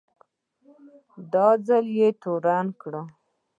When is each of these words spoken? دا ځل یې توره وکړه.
دا 1.33 1.47
ځل 1.67 1.85
یې 1.99 2.09
توره 2.21 2.57
وکړه. 2.67 3.01